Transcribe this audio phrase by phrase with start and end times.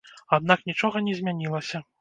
[0.37, 1.87] Аднак нічога не змянілася.